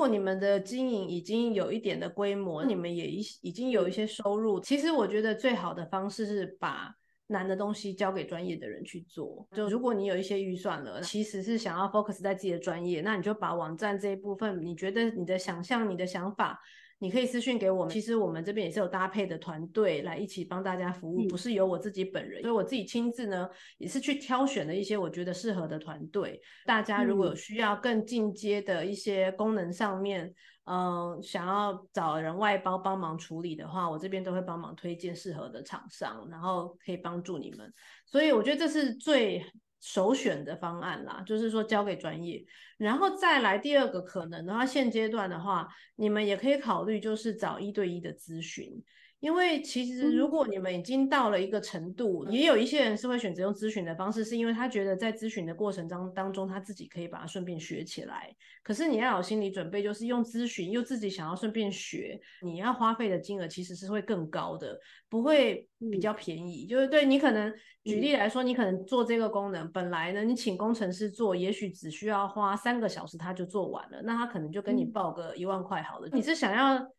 [0.00, 6.90] 果你们的经营已经有一点的规模，你们也已已经有一些收入，其实我觉得最好的方式是把
[7.26, 9.46] 难的东西交给专业的人去做。
[9.52, 16.58] 就如果你有一些预算了，其实是想要 focus 在自己的专业，那你就把网站这一部分，你觉得你的想象、你的想法。
[17.00, 26.38] 你可以私信给我们，其实我们这边也是有搭配的团队来一起帮大家服务，不是由我自己本人，所以我自己亲自呢也是去挑选了一些我觉得适合的团队。
[26.66, 30.26] 大家如果有需要更进阶的一些功能上面，
[30.64, 37.72] 嗯、呃，想要找人外包帮忙处理的话，我这边都会帮忙推荐适合的厂商，然后可以帮助你们。
[38.04, 39.44] 所以我觉得这是最。
[39.80, 42.44] 首选的方案啦，就是说交给专业，
[42.76, 48.82] 然后再来第二个可能的话，现阶段的话，你们也可以考虑就是找一对一的咨询。
[49.20, 58.34] 因为其实如果你们已经到了一个程度，嗯、也有一些人是会选择用咨询的方式，是因为他觉得在咨询的过程当当中，他自己可以把它顺便学起来。
[58.62, 64.78] 可是你要有心理准备，就是用咨询又自己想要顺便学，你要花费的金额其实是会更高的，
[65.08, 66.64] 不会比较便宜。
[66.64, 67.52] 嗯、就是对你可能
[67.84, 76.08] 举例来说，你可能做这个功能，本来呢你请工程师做，也许只需要花三个小时他就做完了，那他可能就跟你报个一万块好了。
[76.12, 76.90] 你是想要？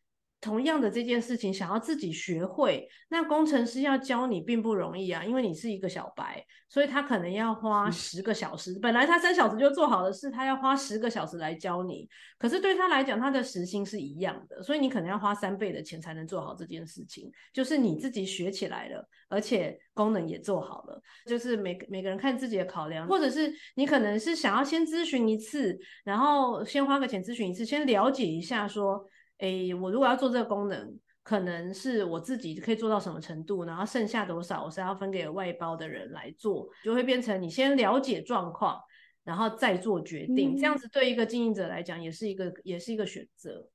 [0.41, 8.73] 同样的这件事情，想要自己学会，那工程师要教你并不容易啊，因为你是一个小白，所以他可能要花十个小时。
[8.73, 12.09] 嗯、本来他三小时就做好的事，他要花十个小时来教你。
[12.39, 17.31] 可是对他来讲，他的时薪是一样的，所以你可能要花三倍的钱才能做好这件事情。
[17.53, 29.05] 就是你自己学起来了，而且功能也做好了，就是每每个人看自己的考量，或者是你可能是想要先咨询一次，然后先花个钱咨询一次，先了解一下说。
[29.41, 38.79] 诶，我如果要做这个功能，可能是我自己可以做到什么程度，然后剩下多少我是要分给外包的人来做，就会变成你先了解状况，
[39.23, 40.53] 然后再做决定。
[40.53, 43.67] 嗯、这样子对一个经营者来讲，也是一个也是一个选择。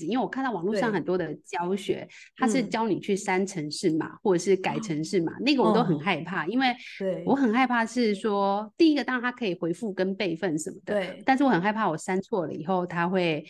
[0.00, 2.06] 因为我看到网络上很多的教学，
[2.36, 6.66] 他是教你去删城市码、嗯、或者是改城市码，那个我都很害怕，哦、因为
[7.24, 13.44] 我很害怕是说，第一个当然它可以回复跟备份什么的，对，但是我很害怕我删错了以后它会。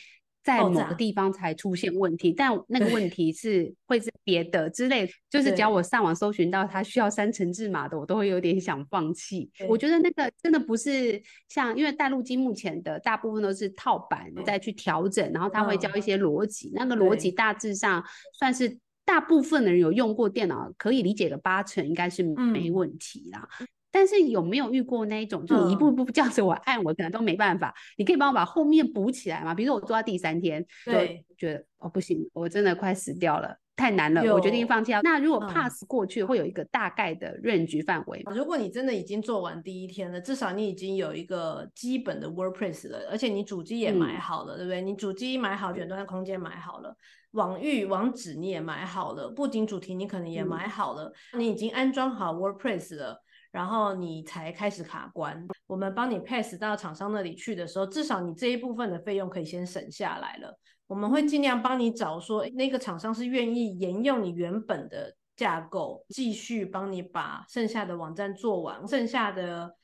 [0.48, 9.50] 在某个地方才出现问题，但那个问题是会是别的之类，就是只要我上网搜寻到它需要三层制码的，我都会有点想放弃。
[9.68, 18.02] 我觉得那个真的不是像，因为带路机目前的大部分都是套版再去调整，然后它会教一些逻辑，那个逻辑大致上
[18.38, 23.46] 算是大部分的人有用过电脑可以理解的八成，应该是没问题啦。
[23.90, 27.74] 但是有没有遇过那一种，就你一步一步这样子我按，我可能都没办法。
[27.96, 29.54] 你可以帮我把后面补起来吗？
[29.54, 35.00] 比如说我做到第三天，对，觉得哦不行，我真的快死掉了，太难了，我决定放弃了。
[35.02, 38.22] 那如果 pass 过去，会有一个大概的 range 范围？
[38.34, 44.82] 如果你真的已经做完第一天了，至少你已经有一个基本的 WordPress 了，而且你主机也买好了，对不对？
[44.82, 46.94] 你主机买好，远端的空间买好了，
[47.30, 53.22] 网域网址你也买好了，布景主题你可能也买好了，你已经安装好 WordPress 了。
[53.58, 60.56] 然后你才开始卡关，我们帮你 pass 到厂商那里去的时候，至少你这一部分的费用可以先省下来了。
[60.86, 68.86] 我们会尽量帮你找说那个厂商是愿意沿用你原本的架构，继续帮你把剩下的网站做完。
[68.86, 69.74] 剩下的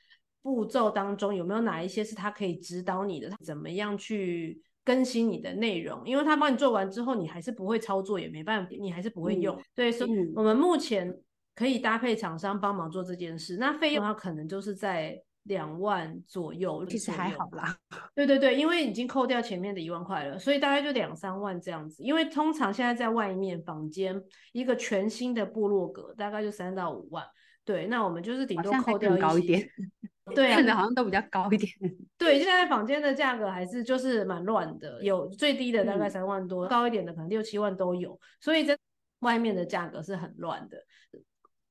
[0.41, 6.01] 步骤当中有没有哪一些是他可以指导你的，怎么样去更新你的内容？
[6.07, 9.53] 因为他帮你做完之后，你还是不会操作，也没办法，你还是不会用。
[9.53, 11.13] 嗯、对，所以我们目前。
[11.55, 17.77] 可以搭配厂商帮忙做这件事，那费用的话可能就是在两万左右，其实还好啦。
[18.13, 22.03] 对对对，因为已经扣掉前面的一万块了，所以大概就两三万这样子。
[22.03, 24.21] 因为通常现在在外面房间
[24.53, 27.23] 一个全新的部落格大概就三到五万，
[27.63, 29.69] 对，那我们就是顶多扣掉一高一点，
[30.33, 31.71] 对啊，现在好像都比较高一点。
[32.17, 38.75] 对，现在房间的价格还是就是蛮乱的，有最低的大概三万多，嗯、高一点的可能六七万都有，所以这
[39.19, 40.77] 外面的价格是很乱的。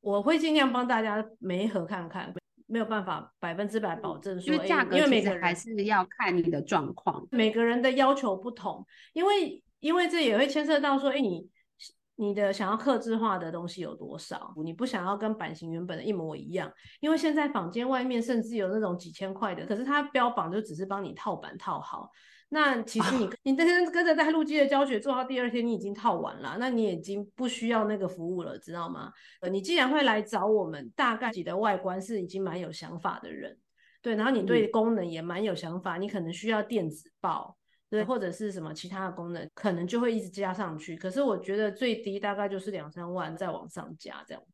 [0.05, 2.33] 我会尽量帮大家媒合看看，
[2.67, 11.49] 没有办法百分之百保证说，因为价格其实还是要看你的状况，每个人的要求不同，因为因为这也会牵涉到说，哎，你
[12.17, 14.53] 你的想要客制化的东西有多少？
[14.63, 22.11] 你不想要跟版型原本的一模一样，因为现在坊间外面甚至有那种几千块的，可是它标榜就只是帮你套版套好。
[22.51, 29.13] 那其实你你跟跟着带路机的教学做到第二天，你已经套完了，那你已经不需要那个服务了，知道吗？
[29.41, 33.59] 呃，你既然会来找我们，大概你的外观是已经蛮有想法的人，
[34.01, 37.57] 对，然后你对功能也蛮有想法，你可能需要电子报，
[37.91, 40.97] 对，或者是什么其他的功能，可能就会一直加上去。
[40.97, 44.54] 可是我觉得最低大概就是两三万，再往上加这样子。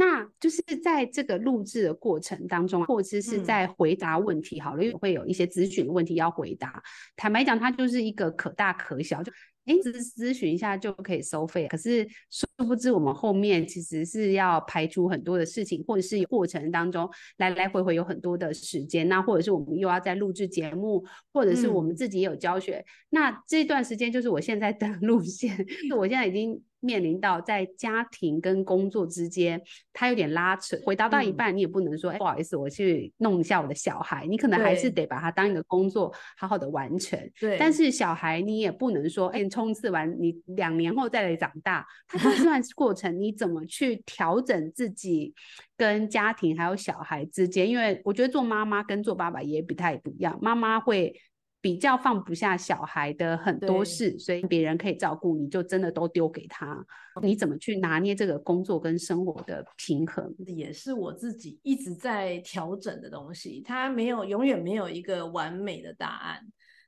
[0.00, 6.80] 那就是在这个录制的过程当中，或者是在回答问题，好了，因为会有一些咨询的问题要回答。
[7.16, 9.32] 坦白讲，它就是一个可大可小，就
[9.64, 11.66] 哎，只是咨询一下就可以收费。
[11.66, 19.08] 可是殊不知，我们后面其实是要排除很多的事情，或者是过程当中来来回回有很多的时间。
[19.08, 22.76] 那或者是我们又要在录制节目，或者是我们自己也有教学。
[22.76, 25.66] 嗯、那这段时间就是我现在的 路线，
[25.96, 26.62] 我现在已经。
[26.80, 29.60] 面临到在家庭跟工作之间，
[29.92, 30.76] 他有点拉扯。
[30.84, 34.26] 回答到一半，你也不能说，哎、嗯，不好意思，我去弄一下我的小孩。
[34.26, 37.18] 你可能还是得把它当一个工作，好好的完成。
[37.40, 37.56] 对。
[37.58, 41.86] 但是小孩，你也不能说，哎，冲刺完，你两年后再来长大。
[42.06, 45.34] 他这段过程，你怎么去调整自己
[45.76, 47.68] 跟家庭还有小孩之间？
[47.68, 50.38] 因为我觉得做妈妈跟做爸爸也不太不一样。
[50.40, 51.14] 妈妈会。
[51.60, 56.86] 比较放不下小孩的很多事，所以别人可以照顾，你就真的都丢给他。
[57.20, 60.32] 你怎么去拿捏这个工作跟生活的平衡？
[60.46, 63.60] 也是我自己一直在调整的东西。
[63.60, 66.40] 它没有永远没有一个完美的答案。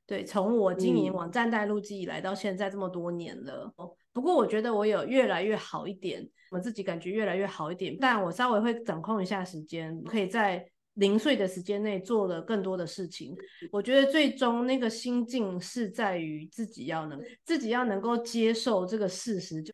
[0.06, 7.96] 对，从我经营网站带路记以来到现在这么多年了，嗯，不过我觉得我有越来越好一点，我自己感觉越来越好一点。
[8.00, 10.64] 但我稍微会掌控一下时间，可以在。
[10.94, 13.37] 零碎的时间内做了更多的事情，
[13.70, 19.72] 我觉得最终那个心境是在于自己要能自己要能够接受这个事实，就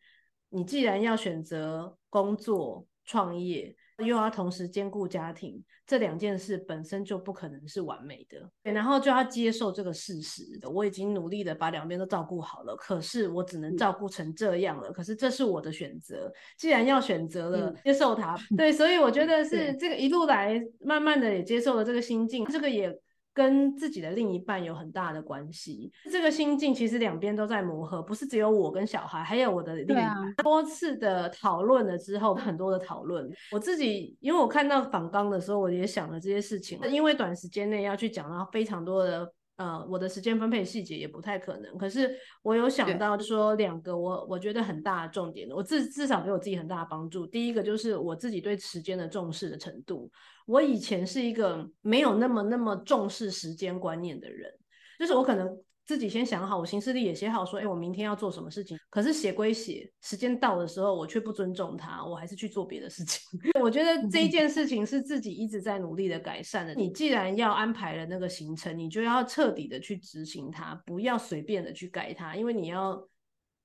[0.49, 3.75] 你既然要选择工作创业。
[3.97, 10.43] 又要同时兼顾家庭，这两件事本身就不可能是完美的，然后就要接受这个事实。
[10.71, 14.91] 我已经努力的把两边都照顾好了，可是我只能照顾成这样了。
[14.91, 18.37] 可是这是我的选择，既然要选择了，接受它。
[18.55, 22.97] 对，所以我觉得是这个一路来，慢慢的也接受了这个心境，这个也。
[23.37, 25.91] 跟自己的另一半有很大的关系。
[26.11, 30.07] 这个心境其实两边都在磨合，不是只有我跟小孩，还有我的另一半。
[30.07, 33.31] 啊、多次的讨论了之后，很多的讨论。
[33.51, 36.79] 我自己，因为我看到访纲的时候，我也想了这些事情。
[36.89, 41.77] 因为短时间内要去讲到非常多的，呃，我的时间分配细节也不太可能。
[41.77, 47.25] 可是我有想到说两个我我觉得很大的重点，我至至少给我自己很大的帮助。
[47.25, 50.09] 第一个就是我自己对时间的重视的程度。
[50.45, 54.49] 我以前是一个没有那么那么重视时间观念的人，
[54.99, 55.49] 就是我可能
[55.87, 58.77] 自己先想好，我行事历也写好，说，哎，我明天要做什么事情。
[58.89, 63.21] 可是写归写，时间到的时候，我却不尊重他，我还是去做别的事情。
[63.63, 66.75] 我觉得这一件事情是自己一直在努力的改善的。
[66.75, 73.07] 你既然要安排了那个行程，你就要彻底的去执行它，不要随便的去改它，因为你要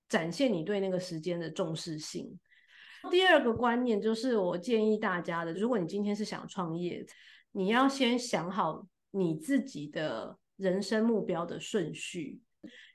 [0.09, 2.39] 展现你对那个时间的重视性。
[3.11, 7.05] 第二个观念就是，我建议大家的，如果你今天是想创业，
[7.51, 12.41] 你要先想好你自己的人生目标的顺序。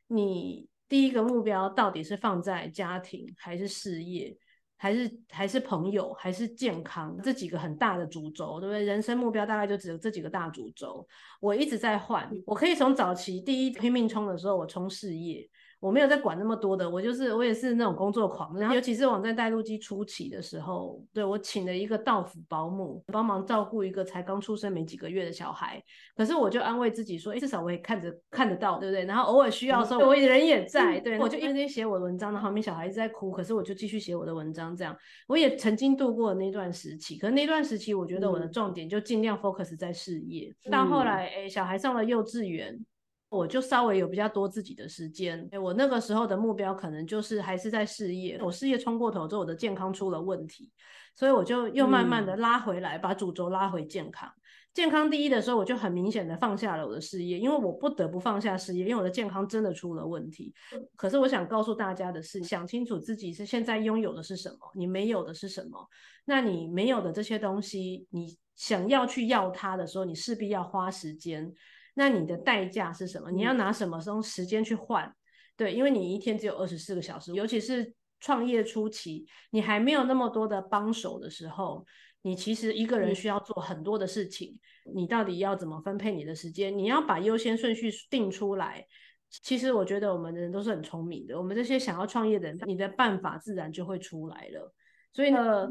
[0.08, 4.36] 你第一个目标到底是放在家庭，还是事业，
[4.78, 7.20] 还是还是朋友，还是健康？
[7.22, 8.84] 这几个很大的主轴，对不对？
[8.84, 11.06] 人生目标大概就只有这几个大主轴。
[11.42, 15.50] 我一直在换，我可以从早期第一拼命冲的时候，我冲事业。
[15.80, 25.80] 我没有在管那么多的，我就是我也是那种工作狂，然后尤其是网站带路机初期的时候，对，我请了一个道府保姆帮忙照顾一个才刚出生没几个月的小孩，
[26.16, 29.06] 可是我就安慰自己说，哎，至少我也看着看得到，对不对？
[29.06, 34.98] 然后偶尔需要的时候，我人也在，对，我就一边在写我的文章，然后旁边小孩一直在哭，可是我就继续写我的文章，这样
[35.28, 42.84] 我也曾经度过那段时期，可是那段时期我觉得我的重点就尽量 focus 在事业，到后来，哎，小孩上了幼稚园。
[43.30, 48.40] 我就稍微有比较多自己的时间，我那个时候的目标可能就是还是在事业。
[48.42, 50.72] 我事业冲过头之后，我的健康出了问题，
[51.14, 54.32] 所以我就又慢慢的拉回来，把主轴拉回健康。
[54.74, 60.54] 健康第一的时候，我就很明显的放下了我的事业，因为我不得不放下事业，因为我的健康真的出了问题。
[60.96, 65.86] 可是我想告诉大家的是，想清楚自己是现在拥有的是什么，你没有的是什么。
[66.26, 71.52] 那你没有的这些东西，你想要去要它的时候，你势必要花时间。
[71.98, 73.32] 那你的代价是什么？
[73.32, 75.12] 你要拿什么时时间去换？
[75.56, 81.84] 对，因为你一天只有二十四个小时，尤其是创业初期，你还没有那么多的帮手的时候，
[82.22, 84.60] 你其实一个人需要做很多的事情。
[84.94, 86.78] 你到底要怎么分配你的时间？
[86.78, 88.86] 你要把优先顺序定出来。
[89.30, 94.72] 其实我觉得我们的人都是很聪明的，我们这些想要创业的人，你的办法自然就会出来了。
[95.12, 95.68] 所以呢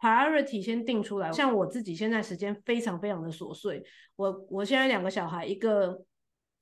[0.00, 3.84] ，Priority 先定出来，像我自己现在时间非常非常的琐碎，
[4.16, 6.02] 我我现在两个小孩，一个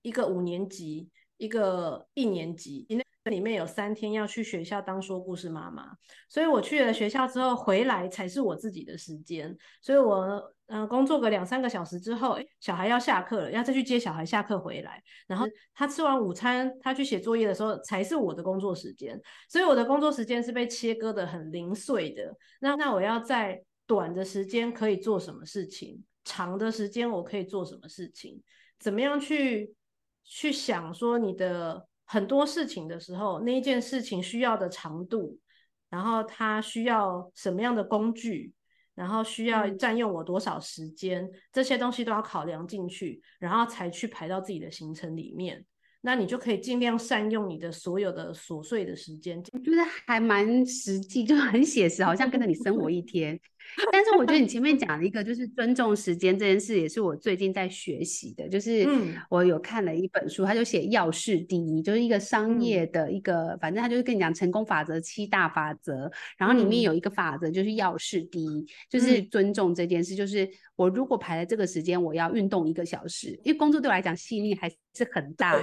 [0.02, 5.96] 一个五年级，一个一年级，那里面有三天要去学校当说故事妈妈，
[6.28, 19.18] 所以我去了学校之后回来才是我自己的时间，所以我嗯、呃，工作个两三个小时之后，小孩要下课了，要再去接小孩下课回来，然后他吃完午餐，他去写作业的时候，才是我的工作时间。
[19.48, 22.36] 所以我的工作时间是被切割的很零碎的。
[22.60, 28.42] 那那我要在短的时间可以做什么事情，长的时间我可以做什么事情？
[28.78, 29.74] 怎么样去
[30.24, 35.38] 去想说你的很多事情的时候，那一件事情需要的长度，
[35.88, 38.52] 然后它需要什么样的工具？
[38.98, 45.64] 然后需要占用我多少时间，嗯，这些东西都要考量进去，然后才去排到自己的行程里面。
[46.00, 49.40] 那你就可以尽量善用你的所有的琐碎的时间。
[49.52, 53.38] 我觉得还蛮实际，就很写实，好像跟着你生活一天。
[53.92, 58.48] 但是我觉得你前面讲了一个，就是尊重时间这件事，也是我最近在学习的。
[58.48, 58.86] 就是
[59.28, 70.14] 我有看了一本书，他就写要事第一，就是一个商业的一个，反正他就是跟你讲成功法则七大法则，然后里面有一个法则就是要事第一，就是尊重这件事。
[70.14, 75.58] 就是我如果排在这个时间，我要运动一个小时，因为工作对我来讲吸引力还是很大。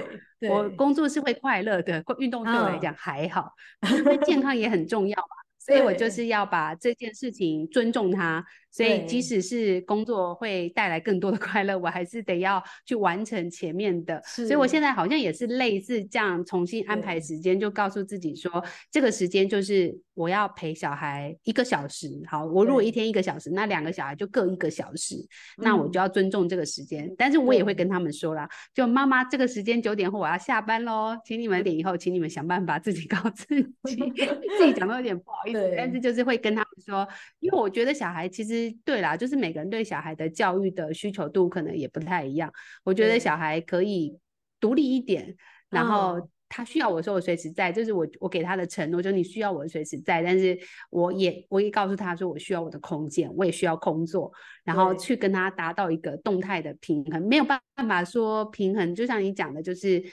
[0.48, 3.50] 我工作是会快乐的，运动对我来讲还好，
[3.90, 5.45] 因为健康也很重要嘛。
[5.66, 8.44] 所以我就是要把这件事情尊重它，
[8.76, 14.20] 所以即使是工作会带来更多的快乐，我还是得要去完成前面的。
[14.26, 22.10] 所以我现在好像也是类似这样重新安排时间，就告诉自己说，这个时间就是我要陪小孩一个小时。
[22.28, 25.14] 好，我如果一天一个小时，那两个小孩就各一个小时，
[25.56, 27.10] 那我就要尊重这个时间。
[27.16, 33.46] 但是我也会跟他们说啦，就妈妈这个时间九点后我要下班喽，请你们点以后，请你们想办法自己告自
[33.84, 33.96] 己，
[34.58, 35.74] 自己讲都有点不好意思。
[35.74, 37.06] 但是就是会跟他们说，
[37.40, 42.52] 因为我觉得小孩其实对啦，就是每个人对小孩的教育的需求度可能也不太一样。
[42.84, 44.18] 我觉得小孩可以
[44.60, 45.34] 独立一点，
[45.70, 50.58] 然后他需要我说我随时在，就是我我给他的承诺，就是你需要我随时在，但是
[50.90, 54.32] 我也我也告诉他说我需要我的空间，我也需要工作，
[54.64, 60.04] 然后去跟他达到一个动态的平衡，没有办法说平衡，就像你讲的，就是。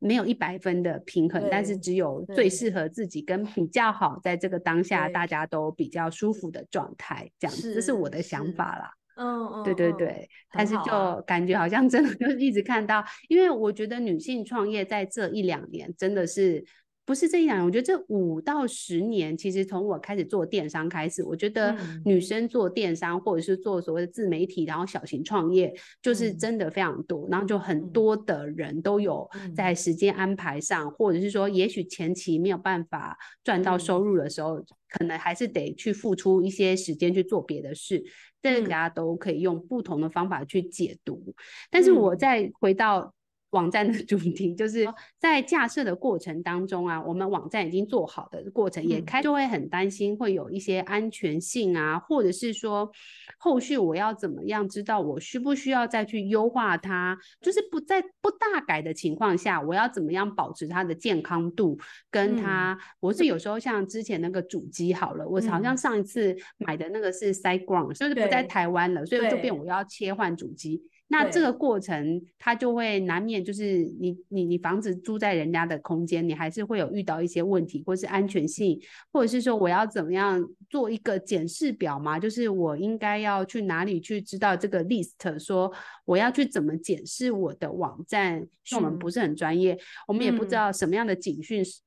[0.00, 8.90] 没有一百分的平衡，但是只有最适合自己跟比较好，在这个当下大家都比较舒服的状态，这样子，这是我的想法啦。
[9.16, 16.64] 嗯嗯，对对对，但是就感觉好像真的 就是一直看到，因为我觉得女性创业在这一两年真的是。
[17.10, 27.26] 不是这一两年，我觉得这五到十年，其实从我开始做电商开始，我觉得女生做电商或者是做所谓的自媒体，然后小型创业，就是真的非常多。
[27.28, 38.04] 然后就很多的人都有在时间安排上，或者是说，也许前期没有办法赚到收入的时候，可能还是得去付出一些时间去做别的事。
[38.40, 41.34] 这个大家都可以用不同的方法去解读。
[41.72, 43.12] 但是我再回到。
[43.50, 44.86] 网站的主题就是
[45.18, 52.90] 在架设的过程当中啊，我们网站已经做好的过程也开就会很担心会有一些安全性啊，或者是说
[53.38, 61.78] 后续我要怎么样知道我需不需要再去优化它，就是不在不大改的情况下，我要怎么样保持它的健康度
[62.10, 62.78] 跟它。
[63.00, 70.82] 我是有时候像之前那个主机好了，我好像上一次买的那个是 SiteGround，就是不在台湾了，所以就变我要切换主机。
[71.12, 78.80] 那这个过程，它就会难免就是你你你房子租在人家的空间，你还是会有遇到一些问题，或是安全性，
[79.12, 82.16] 或者是说我要怎么样做一个检视表嘛？
[82.16, 85.72] 就是我应该要去哪里去知道这个 list，说
[86.04, 88.46] 我要去怎么检视我的网站？
[88.76, 89.76] 我们不是很专业，
[90.06, 91.82] 我们也不知道什么样的警讯是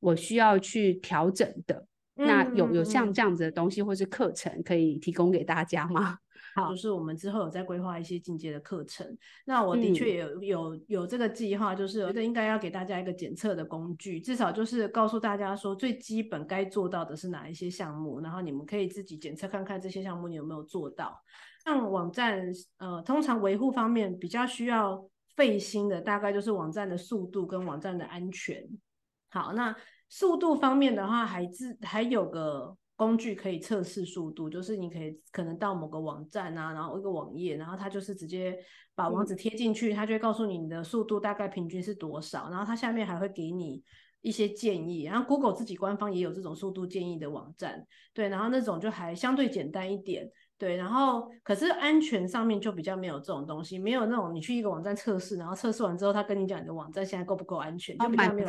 [0.00, 1.86] 我需要去调整的。
[2.16, 6.18] 那有有像这样子的东西或是课程可以提供给大家吗？
[6.54, 9.06] 好，就是我们之后有在规划一些进阶的课程。
[9.44, 21.22] 那我的确也有、嗯、有有这个计划，就是我觉得应该要给大家一个检测的工具，至少就是告诉大家说最基本该做到的是哪一些项目，然后你们可以自己检测看看这些项目你有没有做到。
[21.64, 22.42] 像网站
[22.78, 25.04] 呃，通常维护方面比较需要
[25.36, 28.66] 费心的，大概就是网站的速度跟网站的安全。
[29.30, 29.76] 好，那
[30.08, 32.76] 速度方面的话，还自还有个。
[32.98, 38.58] 工具可以测试速度，就是你可以可能到某个网站啊，然后一个网页，然后它就是直接
[38.96, 43.80] 把网址贴进去，它就会告诉你你的速度大概平均是多少，然后它下面还会给你
[44.20, 50.28] 一些建议，然后 Google 自己官方也有这种速度建议的网站，对，然后那种就还相对简单一点，
[50.58, 58.48] 对，然后可是安全上面就比较没有这种东西，没有那种你去一个网站测试，然后测试完之后他跟你讲你的网站现在够不够安全，就比较没有。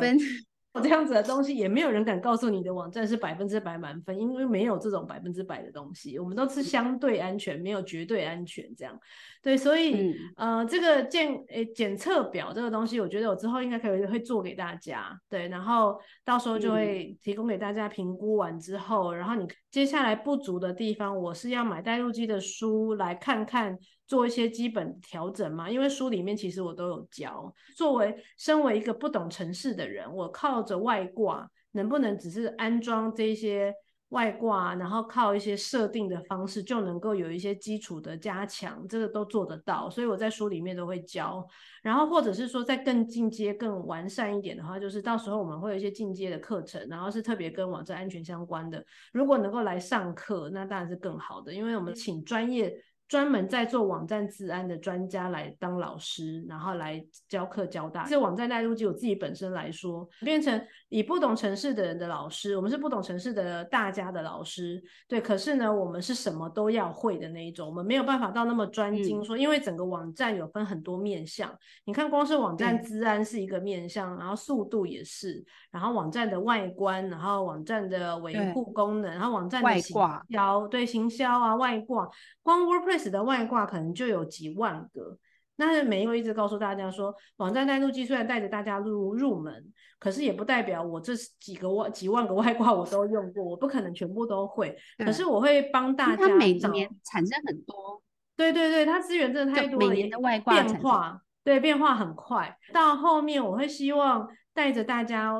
[0.74, 8.96] 这样子的东西也没有人敢告诉你的网站是百分之百满分，因为没有这种百分之百的东西，我们都是相对安全，没有绝对安全这样。
[9.42, 15.18] 对，所以、嗯、呃，这个检诶检测表这个东西，我觉得我之后应该可以会做给大家。
[15.28, 23.76] 对，然后到时候就会提供给大家评估完之后，然后你接下来不足的地方，我是要买带路机的书来看看，
[24.10, 25.70] 做一些基本调整嘛。
[25.70, 27.54] 因为书里面其实我都有教。
[27.76, 33.72] 作为身为一个不懂城市的人，我靠着外挂，能不能只是安装这些？
[34.10, 41.46] 外挂，然后靠一些设定的方式就能够有一些基础的加强，这个都做得到，所以我在书里面都会教。
[41.80, 48.84] 然后或者是说再更进阶、更完善一点的话，就是到时候我们会有一些进阶的课程，然后是特别跟网站安全相关的。
[49.12, 52.74] 如果能够来上课，那当然是更好的，因为我们请专业。
[53.10, 58.06] 专门在做网站治安的专家来当老师，然后来教课教大。
[58.06, 65.20] 这网站带路鸡，我自己本身来说，变成以不懂城市的人的老师，我们是不懂城市的大家的老师，对。
[65.20, 69.24] 可是呢，我们是什么都要会的那一种，我们没有办法到那么专精。
[69.24, 71.52] 说，因为整个网站有分很多面向，
[71.86, 79.96] 你看，光是网站治安是一个面向，然后速度也是，然后网站的外观，然后网站的维护功能，然后网站的行
[80.30, 82.08] 销，对，行销啊，外挂，
[82.44, 82.99] 光 WordPress。
[83.08, 85.16] 的外挂可能就有几万个，
[85.56, 94.76] 那是没有一直告诉大家说，网站带路机虽然带着大家入入门，可是也不代表我这几个万几万个外挂我都用过，我不可能全部都会。
[94.98, 96.26] 可是我会帮大家。
[96.26, 98.02] 它每年产生很多，
[98.36, 102.56] 对对对，它资源真的太多了，每年的外挂变化，对，变化很快。
[102.72, 105.34] 到后面我会希望带着大家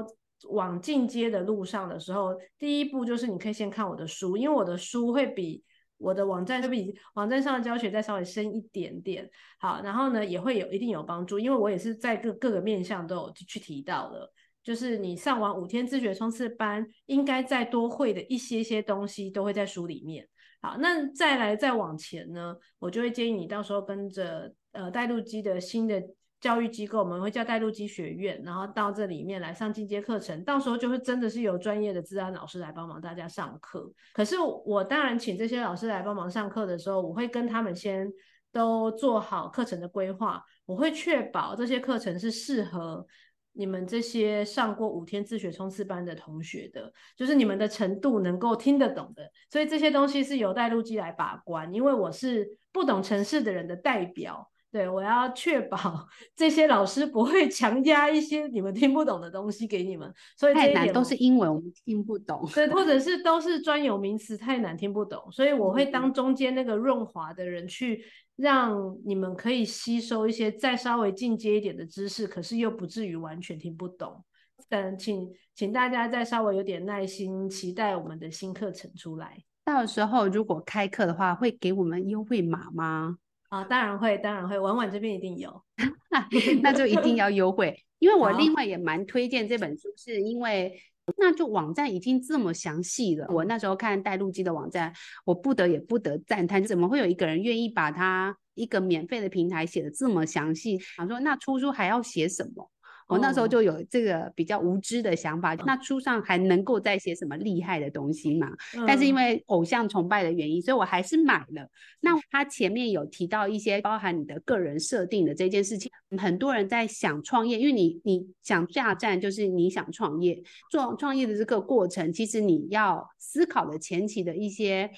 [0.51, 5.65] 往进阶的路上的时候，第一步就是你可以先看我的书，因为我的书会比。
[6.01, 20.27] 我的网站就比网站上的教学再稍微深一点点，好，然后呢也会有一定有帮助，因为我也是在各各个面向都有去提到的，就是你上完五天自学冲刺班，应该再多会的一些些东西都会在书里面。
[20.63, 26.03] 好，那再来再往前呢，我就会建议你到时候跟着呃带路机的新的。
[26.41, 33.93] 教育机构，我们会叫带路机学院，然后到这里面来上进阶课程，到时候就会真的是有专业的资安老师来帮忙大家上课。
[34.15, 38.11] 可是我当然请这些老师来帮忙上课的时候，我会跟他们先
[38.53, 43.07] 都做好课程的规划，我会确保这些课程是适合
[43.53, 49.31] 你们这些上过五天自学冲刺班的同学的，就是你们的程度能够听得懂的。
[49.51, 54.50] 所以这些东西是由带路机来把关，因为我是不懂城市的人的代表。
[54.73, 55.79] 对，我要确保
[56.37, 62.49] 这些老师不会强加一些你们听不懂的东西给你们，所以太难都是英文，我们听不懂。
[62.55, 68.05] 对，或者是都是专有名词，太难听不懂，所以我会当中间那个润滑的人，去
[68.37, 74.25] 让你们可以吸收一些再稍微进阶一点的知识，可是又不至于完全听不懂。
[74.69, 79.43] 但请请大家再稍微有点耐心，期待我们的新课程出来。
[79.65, 83.17] 到时候如果开课的话，会给我们优惠码吗？
[83.51, 85.63] 啊，当然会，当然会，婉婉这边一定有，
[86.63, 87.85] 那就一定要优惠。
[87.99, 90.81] 因为我另外也蛮推荐这本书，是因为
[91.19, 93.27] 那就网站已经这么详细了。
[93.29, 94.93] 我那时候看带路机的网站，
[95.25, 100.79] 我不得也不得赞叹，怎么会有一个人愿意把它一个免费的平台写的这么详细？
[100.79, 102.71] 想说那出书还要写什么？
[103.11, 108.49] 我那时候就有这个比较无知的想法，那书上还能够再写什么厉害的东西嘛？
[108.87, 111.69] 但是因为偶像崇拜的原因，所以我还是买了。
[112.01, 124.91] 那他前面有提到一些包含你的个人设定的这件事情，很多人在想创业，因为你你想下站就是你想创业，做创业的这个过程，其实你要思考的前期的一些。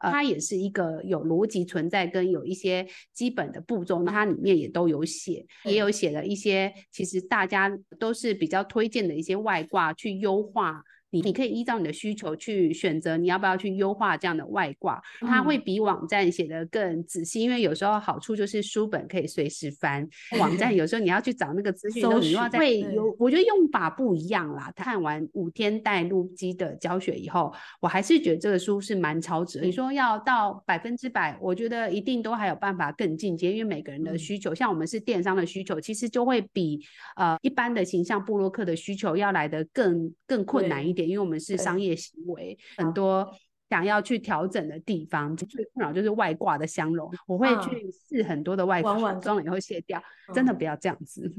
[0.00, 10.82] 呃，它也是一个有逻辑存在，跟有一些基本的步骤，那它里面也都有写，也有写了一些，其实大家都是比较推荐的一些外挂去优化。
[11.10, 15.00] 你你可以依照你的需求去选择，你要不要去优化这样的外挂？
[15.20, 24.72] 它会比网站写得更仔细，因为有时候好处就是书本可以随时翻，网站有时候你要去找那个资讯，你又要再会有，我觉得用法不一样啦。
[24.76, 29.60] 看完五天带路机的教学以后，我还是觉得这个书是蛮超值。
[29.60, 36.80] 你说要到百分之百，我觉得一定都还有办法更进阶，因为每个人的需求，像我们是电商的需求，其实就会比
[37.16, 40.99] 呃一般的形象部落客的需求要来的更更困难一点。
[41.06, 43.30] 因为我们是商业行为，很多
[43.68, 47.08] 想要去调整的地方，最困扰就是外挂的相容。
[47.26, 50.02] 我会去试很多的外挂，装了以后卸掉，
[50.34, 51.32] 真的不要这样子，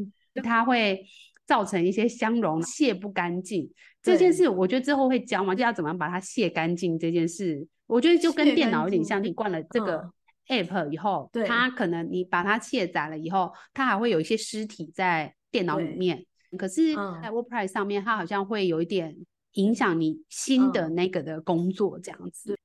[0.43, 1.06] 它会
[1.45, 3.69] 造成一些相容卸不干净。
[4.02, 6.97] 这件事我觉得之后会教嘛，就要怎么样把它卸干净。
[6.97, 10.10] 这件事我觉得就跟电脑有点像，你灌了这个
[10.47, 16.26] app 以后，它可能你把它卸载了以后，它还会有一些尸体在电脑里面。
[16.58, 19.17] 可是，在 WordPress 上面，它好像会有一点。
[19.54, 22.54] 影响你新的那个的工作这样子。
[22.54, 22.58] 嗯、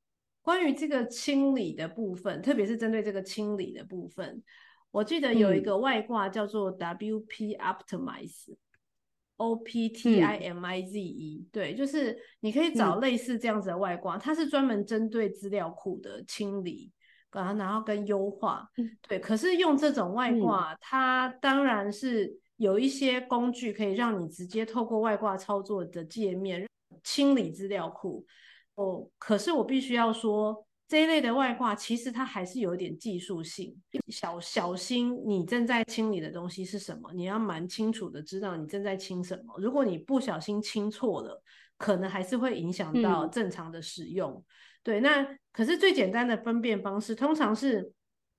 [0.42, 4.42] 关于这个清理的部分，特别是针对这个清理的部分，
[4.90, 16.92] 我记得有一个外挂叫做 WP Optimize，O P T I M I Z E，、嗯、对，就是你可以找类似这样子的外挂，嗯、它是专门针对资料库的清理，
[17.32, 19.18] 然后然后跟优化，嗯、对。
[19.18, 26.66] 可是用这种外挂，嗯、它当然是有一些工具可以让你直接透过外挂操作的界面
[27.06, 28.26] 清理资料库。
[28.74, 30.66] 哦，可是我必须要说。
[30.88, 33.74] 这一类的外挂，其实它还是有一点技术性，
[34.06, 39.52] 小小心你正在清理的东西是什么，你要蛮清楚的知道你正在清什么。
[39.58, 41.42] 如果你不小心清错了，
[41.76, 44.30] 可能还是会影响到正常的使用。
[44.34, 44.44] 嗯、
[44.84, 47.92] 对，那可是最简单的分辨方式，通常是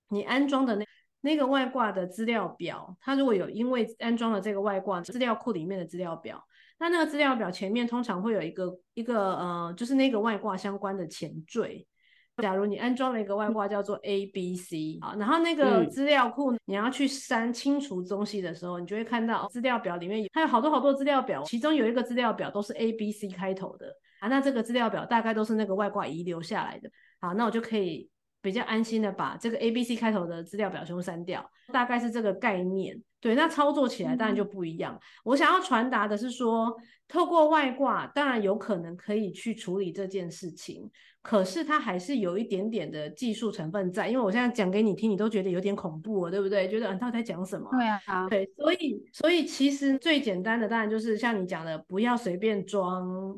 [0.07, 0.85] 你安装的那
[1.19, 6.41] 那个外挂的资料表，它如果有因为安装了这个外挂资料库里面的资料表，
[6.79, 11.85] 那那个资料表前面通常会有一个一个呃，就是那个外挂相关的前缀。
[12.43, 23.87] 假如你安装了一个外挂叫做 A B C 啊，然后那个资料库你要去删清除东西的时候，你就会看到资料表里面它有好多好多资料表，其中有一个资料表都是 A B C 开头的
[24.19, 28.07] 啊，那这个资料表大概都是那个外挂遗留下来的，好，那我就可以
[28.39, 33.01] 比较安心的把这个 A B C 开头的资料表全部删掉，大概是这个概念。
[33.19, 34.93] 对，那操作起来当然就不一样。
[34.93, 36.75] 嗯、我想要传达的是说，
[37.07, 40.89] 透过外挂当然有可能可以去处理这件事情。
[41.23, 46.69] 可是它还是有一点点的技术成分在，因为我现在讲给你听，你都觉得有点恐怖了，对不对？
[46.69, 47.69] 觉得嗯，他在讲什么？
[47.71, 53.37] 对啊，对，所以所以其实最简单的当然就是像你讲的，不要随便装，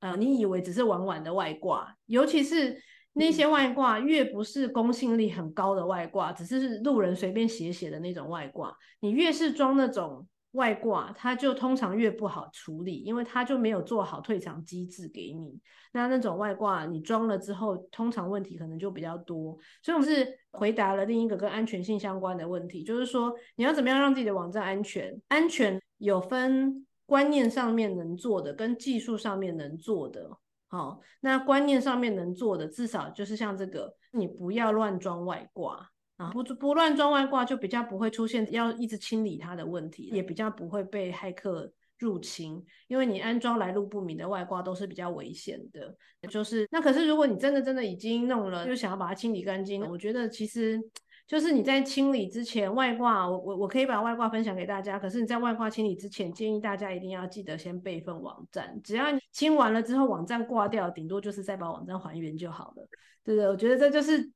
[0.00, 2.76] 呃，你以为只是玩玩的外挂，尤其是
[3.14, 10.26] 那些外挂越不是公信力很高的外挂，只是路人随便写写的那种外挂，你越是装那种。
[10.52, 15.58] 外挂它就通常越不好处理，因为它就没有做好退场机制给你。
[15.94, 19.56] 那那种外挂你装了之后，通常问题可能就比较多。
[19.82, 25.18] 所以我们是回答了另一个跟安全性相关的问题，就是说你要怎么样让自己的网站安全？
[25.28, 30.36] 安全有分观念上面能做的跟技术上面能做的。
[30.72, 36.30] 好，那观念上面能做的，至少就是像这个，你不要乱装外挂啊。
[36.30, 42.64] 不不乱装外挂，就比较不会出现要一直清理它的问题，也比较不会被骇客入侵。
[42.88, 45.94] 因为你安装来路不明的外挂都是比较危险的。
[46.30, 50.80] 就是那可是如果你真的真的已经弄了，就想要把它清理干净，我觉得其实
[51.26, 54.98] 就是你在清理之前，外挂我我我可以把外挂分享给大家。
[54.98, 58.80] 可是你在外挂清理之前，建议大家一定要记得先备份网站。
[58.82, 62.86] 只要你清完了之后，网站挂掉，顶多就是再把网站还原就好了。
[63.24, 64.30] 对的，我觉得这就是。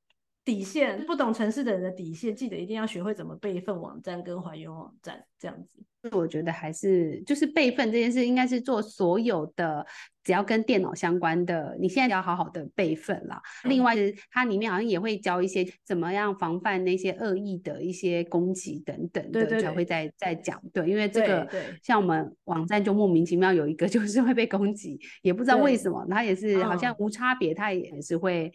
[0.46, 5.82] 底线，不懂城市的人的底线，记得一定要学会怎么备份网站跟还原网站，这样子。
[6.12, 9.84] 我觉得还是就是备份这件事，应该是做所有的
[10.22, 13.42] 只要跟电脑相关的，你现在要好好的备份啦。
[13.64, 13.96] 嗯、另外，
[14.30, 20.62] 它里面好像也会教一些怎么样防范那些恶意的一些攻击等等的，对对对，才会再再讲。
[20.72, 28.52] 对，因为这个对对像我们网站就莫名其妙有一个 就是会被攻击，也不知道为什么，它也是好像无差别，它也是会。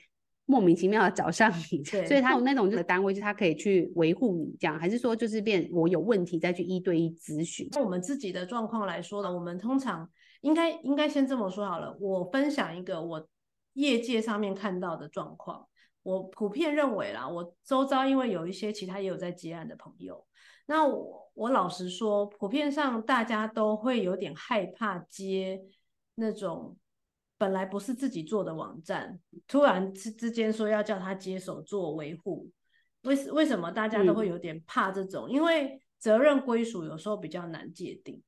[0.52, 7.70] 莫名其妙的找上你，所以他有那种这个单位，就他可以去维护你这样，还是说就是变我有问题再去一对一咨询？
[7.72, 10.10] 那我们自己的状况来说呢，我们通常
[10.42, 11.96] 应该应该先这么说好了。
[12.02, 13.26] 我分享一个我
[13.76, 15.66] 业界上面看到的状况，
[16.04, 20.26] 我普遍认为啦，我周遭因为有一些其他也有在接案的朋友，
[20.66, 25.62] 那我我老实说，普遍上大家都会有点害怕接
[26.16, 26.76] 那种。
[27.42, 32.48] 本来不是自己做的网站，突然之之间说要叫他接手做维护，
[33.02, 35.28] 为为什么大家都会有点怕这种？
[35.28, 38.22] 嗯、因为责任归属有时候比较难界定。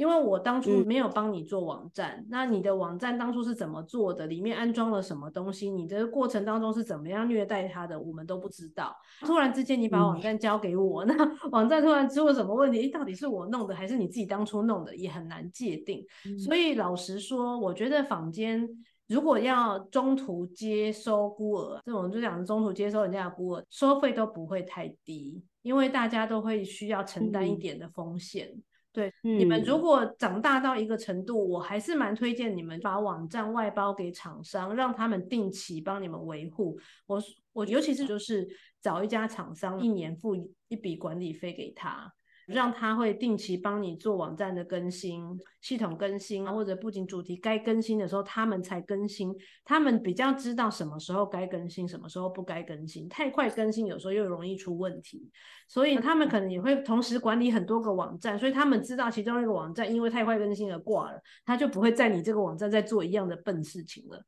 [0.00, 4.26] 因为我当初没有帮你做网站，嗯、那你的网站当初是怎么做的？
[4.26, 5.68] 里面安装了什么东西？
[5.68, 8.00] 你的过程当中是怎么样虐待他的？
[8.00, 8.96] 我们都不知道。
[9.20, 11.14] 突然之间你把网站交给我，嗯、那
[11.52, 12.78] 网站突然出了什么问题？
[12.78, 14.96] 诶，到底是我弄的还是你自己当初弄的？
[14.96, 16.02] 也很难界定。
[16.24, 18.66] 嗯、所以老实说，我觉得坊间
[19.06, 28.48] 如果要中途接收孤儿，这种就讲中途接收人家的孤儿，收费都不会太低，因为大家都会需要承担一点的风险。
[28.54, 36.78] 嗯对，嗯、你们如果长大到一个程度，我还是蛮推荐你们把网站外包给厂商，让他们定期帮你们维护。
[37.06, 37.22] 我
[37.52, 38.48] 我尤其是就是
[38.80, 40.34] 找一家厂商，一年付
[40.68, 42.12] 一笔管理费给他。
[42.52, 45.24] 让他会定期帮你做网站的更新、
[45.60, 49.34] 系统更新啊，或者不仅主题该更新的时候，他们才更新。
[49.64, 53.08] 他们比较知道什么时候该更新，什么时候不该更新。
[53.08, 55.30] 太快更新有时候又容易出问题，
[55.68, 64.20] 所以他们可能也会同时管理很多个网站，所以他们知道其中一个网站因为太快更新而挂了，他就不会在你这个网站再做一样的笨事情了。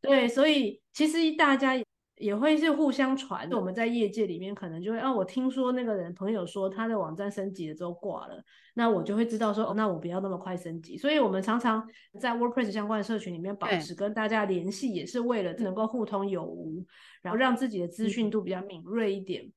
[0.00, 1.74] 对，所以其实大家
[2.16, 3.50] 也会是互相传。
[3.52, 8.42] 我们在业界里面可能就会，啊，我听说那个人朋友说他的网站升级了之后挂了，
[8.74, 10.96] 那我就会知道说，哦，那我不要那么快升级。
[10.96, 11.86] 所以我们常常
[12.20, 16.84] 在 WordPress 相关的社群里面保持跟大家联系，也是为了能够互通有无，
[17.22, 19.52] 然后让自己的资讯度比较敏锐一点。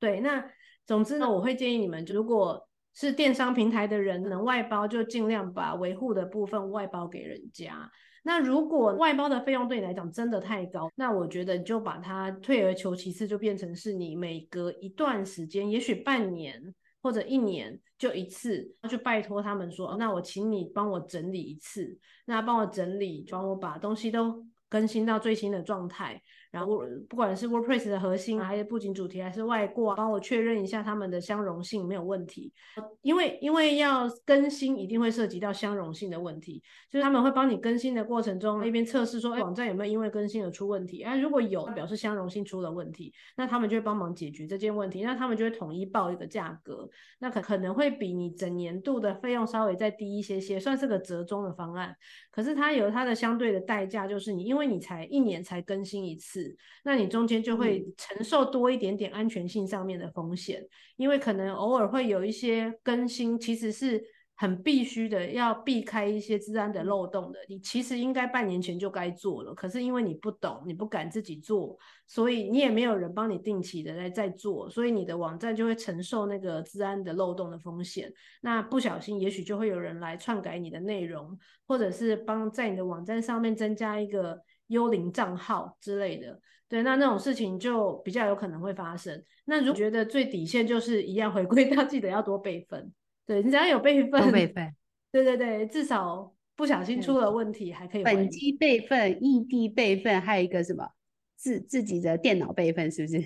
[0.00, 0.44] 对，那
[0.84, 7.88] 总之呢，我会建议你们，如果是电商平台的人能外包，就尽量把维护的部分外包给人家。
[8.22, 26.22] 那如果外包的费用对你来讲真的太高，那我觉得你就把它退而求其次，就变成是你每隔一段时间，也许半年或者一年就一次，就拜托他们说，那我请你帮我整理一次，那帮我整理，帮我把东西都更新到最新的状态。
[26.52, 32.52] 然后不管是 WordPress 的核心，还是布景主题，还是外挂，帮我确认一下他们的相容性没有问题。
[33.00, 41.02] 因为因为要更新，一定会涉及到相容性的问题，就是他们会帮你更新的过程中，一边测试说，哎，网站有没有因为更新而出问题？
[41.02, 45.02] 啊，如果有，表示相容性出了问题，那他们就会帮忙解决这件问题。
[45.02, 46.86] 那他们就会统一报一个价格，
[47.18, 51.96] 那可可能会比你整年度的费用稍微再低一些些，算是个折中的方案。
[52.30, 56.41] 可是它有它的相对的代价，就是你因为你才一年才更新一次。
[56.84, 64.02] 那你中间就会承受多一点点安全性上面的风险，嗯，因为可能偶尔会有一些更新，其实是
[64.34, 67.38] 很必须的，要避开一些治安的漏洞的。
[67.48, 71.78] 你其实应该半年前就该做了，可是因为你不懂，你不敢自己做，
[72.08, 78.12] 所以你也没有人帮你定期的来在做，所以你的网站就会承受那个治安的漏洞的风险。
[78.40, 84.42] 那不小心，也许就会有人来篡改你的内容，或者是帮在你的网站上面增加一个。
[84.72, 89.22] 幽灵账号之类的，对，那那种事情就比较有可能会发生。
[89.44, 92.92] 那如果觉得最底线就是一样回归到记得要多备份，
[93.26, 94.74] 对，你只要有备份，多备份，
[95.12, 98.02] 对对对，至少不小心出了问题还可以。
[98.02, 100.88] 本机备份、异地备份，还有一个什么
[101.36, 103.20] 自自己的电脑备份，是不是？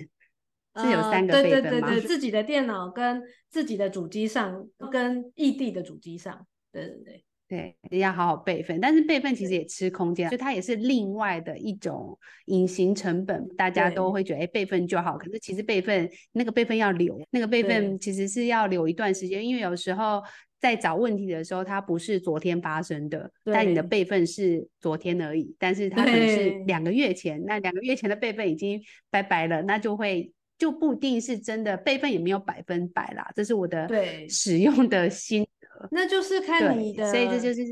[0.79, 1.69] 是有三个备份吗？
[1.69, 7.25] 对对对对，自己的电脑跟自己的主机上，跟异地的主机上，对对对。
[7.47, 13.47] 对，要好好备份，但是备份其实也吃空间，所以它也是另外的一种隐形成本。
[13.55, 20.21] 大家都会觉得，哎，备份就好，可是其实备份那个备份要留，那个备份其实是要留一段时间，因为有时候
[20.59, 33.31] 在找问题的时候，它不是昨天发生的，但你的备份是昨天而已，但是它可能是两个月前，那两个月前的备份已经拜拜了，那就会就不一定是真的备份，也没有百分百啦。
[33.33, 33.87] 这是我的
[34.27, 35.47] 使用的心。
[35.91, 37.63] 那就是看你的，所以这就是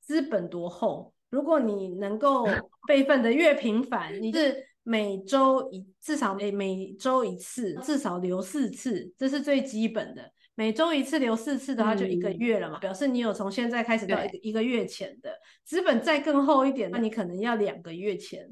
[0.00, 1.12] 资本多厚。
[1.30, 2.46] 如果你能够
[2.88, 10.32] 备份的越频繁，你是每周一至少每每周一次，至少留四次，这是最基本的。
[10.54, 15.30] 每周一次留四次的话，就一个月了嘛，嗯、表示你有从现在开始到一个一个月前的
[15.64, 18.48] 资本再更厚一点，那你可能要两个月前。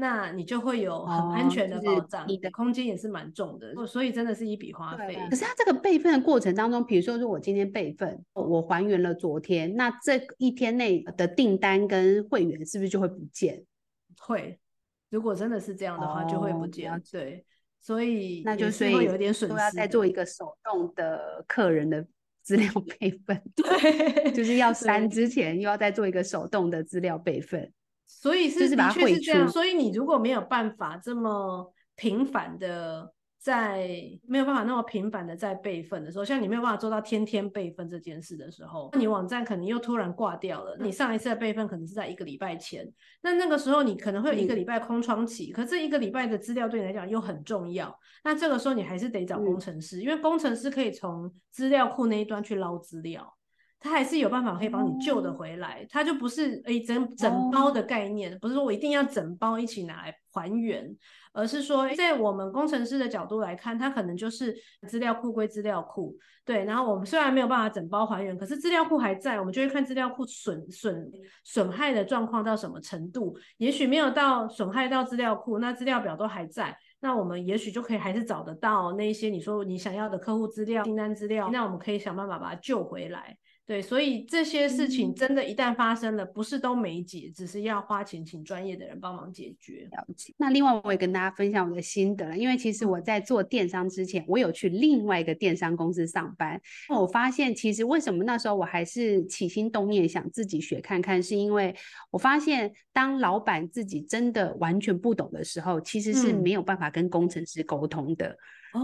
[0.00, 5.18] 那你就会有很安全的保障，哦就是、你的空间也是蛮重的，所以真的是一笔花费。
[5.28, 13.64] 可是它这个备份的过程当中，比如说，如果今天备份，我还原了昨天，那这一天内的订单跟会员是不是就会不见？
[14.20, 14.60] 会，
[15.10, 16.92] 如果真的是这样的话，就会不见。
[16.92, 17.44] 哦、对，
[17.80, 22.06] 所以那就所以有点损失，都要再做一个手动的客人的
[22.40, 23.42] 资料备份。
[23.56, 27.72] 对，就是要删之前又要再做一个手动的资料备份。
[28.08, 33.86] 所以是的确是这样，所以你如果没有办法这么频繁的在
[34.26, 40.76] 没有办法那么频繁的在备份的时候，像你没有办法做到天天备份这件事的时候，那你网站可能又突然挂掉了。
[40.80, 42.90] 你上一次的备份可能是在一个礼拜前，
[43.22, 47.96] 那那个时候你可能会有一个礼拜空窗期，可这一个礼拜的资料对你来讲又很重要。
[48.24, 53.37] 那这个时候你还是得找工程师，因为工程师可以从资料库那一端去捞资料。
[53.80, 60.84] 他还是有办法可以帮你救得回来，它就不是诶整整包的概念，不是说我一定要整包一起拿来还原，
[61.32, 64.52] 而是说在我们工程师的角度来看，它可能就是
[64.88, 71.08] 资料库归资料库，对，然后我们虽然没有办法整包还原，可是资料库还在，我们就会看资料库损损
[71.44, 83.36] 损害的状况到什么程度，也许没有到损害到资料库，那资料表都还在，那我们也许就可以还是找得到那一些你说你想要的客户资料、订单资料，那我们可以想办法把它救回来。
[83.68, 89.86] 对，所以这些事情真的，一旦发生了，不是都没解，只是要花钱请专业的人帮忙解决。
[89.92, 90.32] 了解。
[90.38, 96.58] 那另外，我也跟大家分享我的心得了，因为其实我在做电商之前，我有去另外一个电商公司上班。
[96.88, 101.76] 我发现，其实为什么那时候我还是起心动念想自己学看看，是因为
[102.10, 108.28] 我发现，当老板自己真的完全不懂的时候，其实是没有办法跟工程师沟通的。
[108.28, 108.36] 嗯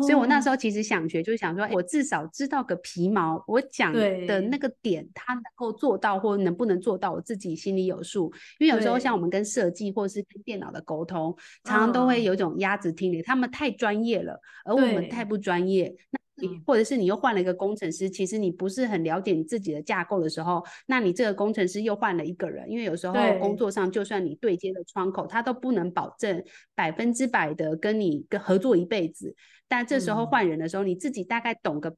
[0.02, 8.32] 所以我那时候其实想学，就是想说，我至少知道个皮毛，我讲的那个点他能够做到或能不能做到，我自己心里有数。
[8.58, 15.94] 因为有时候像我们跟设计或是跟电脑的沟通，常常都会有一种鸭子听力，他们太专业了，而我们太不专业。
[16.10, 16.18] 那
[16.66, 26.42] 或者是你又换了一个工程师，其实你不是很了解你自己的架构的时候，那你这个工程师又换了一个人，因为有时候工作上就算你对接的窗口，他都不能保证
[26.74, 29.34] 百分之百的跟你跟合作一辈子。
[29.68, 31.94] 但这时候换人的时候，你自己大概懂个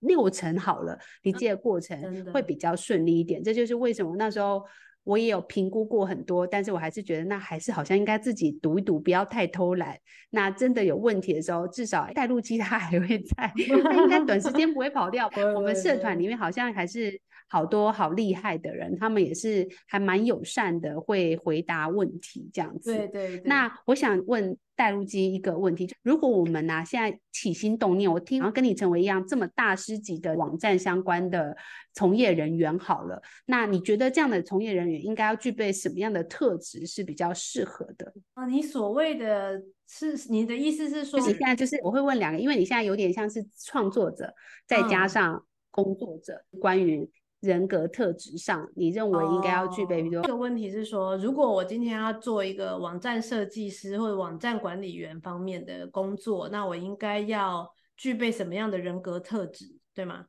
[0.00, 3.42] 六成好了，你这个过程会比较顺利一点。
[3.42, 4.62] 这就是为什么那时候。
[5.04, 9.98] 我也有评估过很多，但是我还是觉得那还是好像应该自己读一读，不要太偷懒。
[10.30, 13.52] 那真的有问题的时候，至少带路机它还会在，
[13.84, 15.28] 它应该短时间不会跑掉。
[15.56, 17.20] 我们社团里面好像还是
[17.52, 22.96] 好多好厉害的人，他们也是还蛮友善的，会回答问题这样子。
[22.96, 23.42] 对对对。
[23.44, 24.56] 那我想问。
[24.74, 31.54] 带路基一个问题，如果我们呢、啊、现在起心动念，我听，然后跟你成为一样这么大师级的网站相关的
[31.92, 38.12] 从业人员好了，那你觉得这样的从业人员应该要具备什么样的特质是比较适合的？
[38.32, 44.34] 啊，你所谓的是你的意思是说，就是现在就是我会问两个，因为你现在有点像是创作者，
[44.66, 47.08] 再加上工作者，嗯、关于。
[47.42, 50.00] 人格特质上，你认为应该要具备？
[50.00, 60.26] 比如说，这个问题是说，如果我今天要做一个网站设计师或者网站管理员方面的工作，那我应该要具备什么样的人格特质，对吗？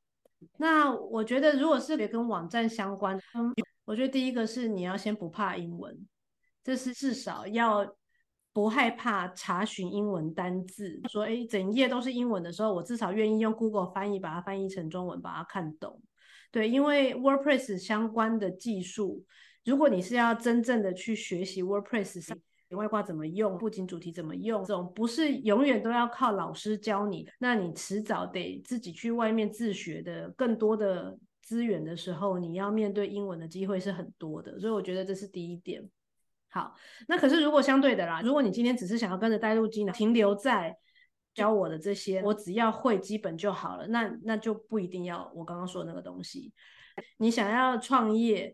[0.57, 3.17] 那我觉得，如果是跟网站相关，
[3.85, 5.95] 我觉得第一个是你要先不怕英文，
[6.63, 7.95] 这是至少要
[8.51, 10.99] 不害怕查询英文单字。
[11.09, 16.01] 说，诶，整页都是英文的时候，我至少愿意用 Google 翻译把它翻译成中文，把它看懂。
[16.53, 19.25] 对，因为 WordPress 相关的技术，
[19.65, 22.37] 如果你是要真正的去学习 WordPress 上
[22.69, 30.29] 外挂怎么用，布景主题怎么用，这种不是永远都要靠老师教你的，那你迟早得自己去外面自学的。
[30.37, 35.83] 更多的资源的时候，你要面对英文的机会是很多的，所以我觉得这是第一点。
[36.49, 36.75] 好，
[37.07, 40.77] 那可是如果相对的啦，如果你今天只是想要跟着带路鸡呢，停留在
[41.33, 43.87] 教我的这些，我只要会基本就好了。
[43.87, 46.53] 那那就不一定要我刚刚说的那个东西。
[47.17, 48.53] 你想要创业，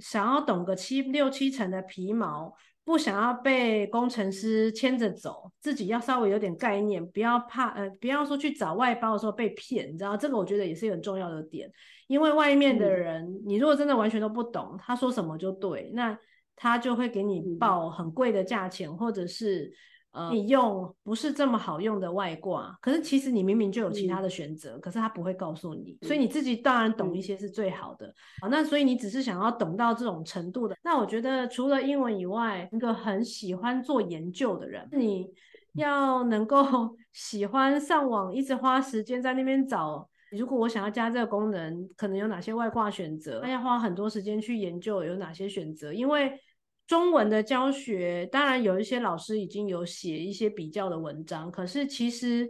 [0.00, 11.70] 想要懂个七六七成的皮毛，不想要被工程师牵着走，自己要稍微有点概念，不要怕呃，不要说去找外包的时候被骗，你知道这个我觉得也是一个很重要的点。
[12.06, 16.18] 因为外面的人，嗯，你如果真的完全都不懂，他说什么就对，那
[16.56, 19.70] 他就会给你报很贵的价钱，或者是。
[20.14, 28.14] 呃，你用不是这么好用的外挂，可是其实你明明就有其他的选择，嗯，可是他不会告诉你，所以你自己当然懂一些是最好的。
[28.40, 35.26] 好，那所以你只是想要懂到这种程度的，那我觉得除了英文以外，一个很喜欢做研究的人，你
[35.72, 36.64] 要能够
[37.12, 40.08] 喜欢上网，一直花时间在那边找。
[40.30, 43.40] 如果我想要加这个功能，可能有哪些外挂选择？
[43.42, 46.38] 那要花很多时间去研究有哪些选择，因为。
[46.86, 52.48] 中文的教学，当然有一些老师已经有写一些比较的文章，可是其实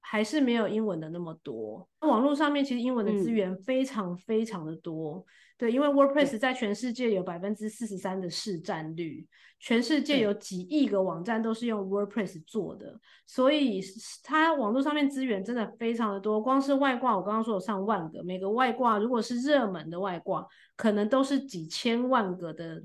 [0.00, 1.86] 还是没有英文的那么多。
[2.00, 5.24] 网络上面其实英文的资源非常非常的多，嗯、
[5.58, 9.26] 对，因为 WordPress 在全世界有百分之四十三的市占率，
[9.60, 13.82] 全世界有几亿个网站都是用 WordPress 做的，所以
[14.22, 16.40] 它网络上面资源真的非常的多。
[16.40, 22.82] 光是外挂，我刚刚说有上万个，每个外挂如果是热门的外挂，可能都是几千万个的。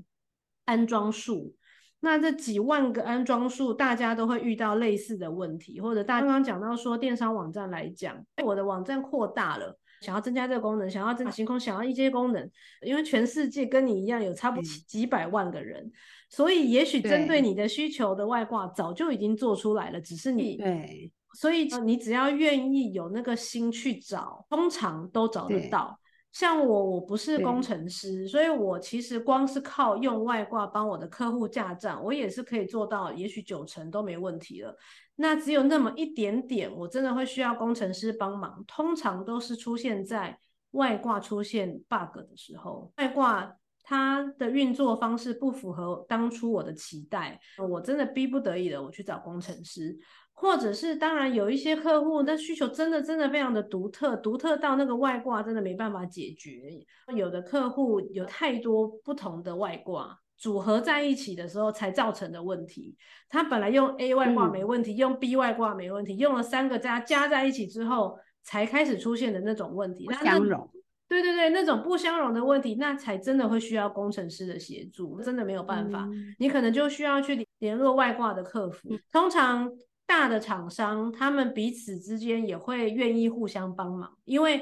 [0.64, 1.54] 安装数，
[2.00, 12.50] 那这几万个安装数，大家都会遇到类似的问题，或者大家刚刚讲到说，电商网站来讲，我的网站扩大了，想要增加这个功能，想要增加星空，想要一些功能，
[12.82, 15.90] 因为全世界跟你一样有差不多几百万个人，
[16.28, 25.98] 所以也许针对你的需求的外挂早就已经做出来了，只是你对，所以你只要愿意有那个心去找，通常都找得到。
[26.32, 34.76] 像我，我不是工程师，所以我其实光是靠用外挂帮我的客户架站，我也是可以做到，也许九成都没问题了。
[35.16, 38.64] 那只有那么一点点，我真的会需要工程师帮忙。
[38.66, 40.38] 通常都是出现在
[40.70, 49.98] 外挂出现 bug 的时候，外挂它的运作方式不符合当初我的期待，我真的逼不得已的，我去找工程师。
[50.40, 56.82] 或者是当然有一些客户，那需求真的真的非常的独特，独特到那个外挂真的没办法解决。
[57.14, 62.96] 有的客户有太多不同的外挂组合在一起的时候才造成的问题。
[63.28, 70.06] 他本来用 A 外挂没问题，嗯、用 B 外挂没问题，用了三个加加在一起之后才开始出现的那种问题。
[70.06, 70.70] 不相容。
[71.06, 76.08] 对对对，那种不相容的问题，那才真的会需要工程师的协助，真的没有办法。
[76.10, 79.70] 嗯、你可能就需要去联络外挂的客服，通常。
[80.10, 84.60] 大的厂商，他们彼此之间也会愿意互相帮忙，因为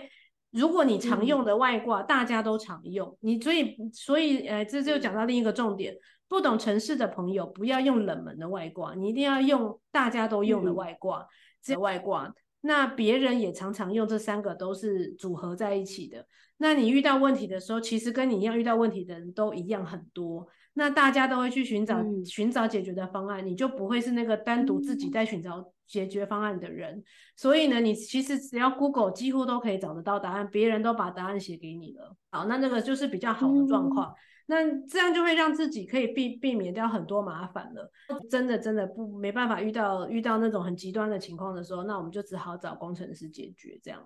[0.50, 5.96] 如果你常用的外挂，大家都常用，你所以所以呃，这就讲到另一个重点，
[6.28, 11.26] 不懂城市的朋友不要用冷门的外挂，你一定要用大家都用的外挂，
[11.62, 12.34] 这外挂。
[12.60, 16.26] 那别人也常常用这三个都是组合在一起的。
[16.58, 20.46] 那你遇到问题的时候，其实跟你一样遇到问题的人都一样很多。
[20.78, 27.02] 那大家都会去寻找寻找解决的方案，你就不会是那个单独自己在寻找解决方案的人。
[27.36, 32.14] 所以呢，你其实只要 Google 几乎都可以找得到答案，别人都把答案写给你了。
[32.30, 34.14] 好，那那个就是比较好的状况。
[34.46, 37.90] 那这样就会让自己可以避避免掉很多麻烦了。
[38.30, 44.00] 真的真的不没办法遇到遇到那种很极端的情况的时候，那我们就只好找工程师解决这样。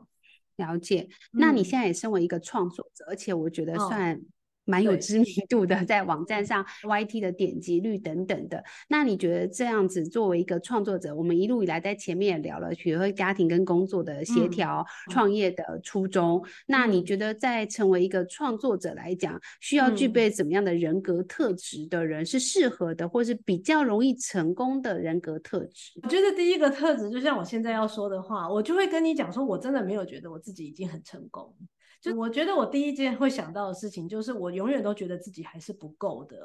[0.56, 1.06] 了解。
[1.32, 4.18] 那你现在也身为一个创作者，嗯、而且我觉得算。
[4.72, 8.64] 蛮有知名度的，在网站上 YT 的点击率等等的。
[8.88, 16.50] 那你觉得这样子作为一个创作者，我们一路以来在前面也聊了，比如说家庭跟工作的协调、创、嗯、业的初衷、嗯。
[16.68, 26.00] 那你觉得在成为一个创作者来讲，需要具备怎么样的人格特质的人是适合的，或是比较容易成功的人格特质？
[26.02, 31.54] 我觉得第一个特质，就像我现在要说的话，我就会跟你讲说，我真的没有觉得我自己已经很成功。
[32.03, 36.36] 就我觉得我第一件会想到的事情，就是我永远都觉得自己还是不够的，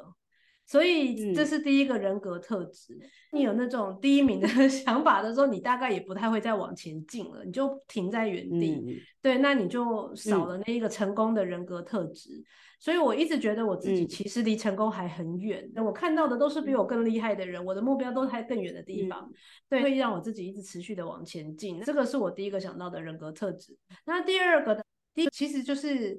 [0.64, 2.94] 所以这是第一个人格特质。
[2.94, 3.08] 嗯。
[3.32, 8.74] 你有那种第一名的 想法的时候，你大概也不太会再往前进了，你就停在原地。
[8.74, 8.94] 嗯。
[9.20, 12.44] 对，那你就少了那一个成功的人格特质。
[12.80, 15.68] 所以我一直觉得我自己其实离成功还很远。
[15.74, 19.28] 那我看到的都是比我更厉害的人，我的目标都在更远的地方。
[19.68, 21.80] 对，会让我自己一直持续的往前进。
[21.82, 23.76] 这个是我第一个想到的人格特质。
[24.06, 24.80] 那第二个
[25.14, 25.28] 的。
[25.30, 26.18] 其实就是